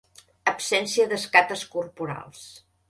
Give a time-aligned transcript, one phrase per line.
[0.51, 2.47] Absència d'escates corporals.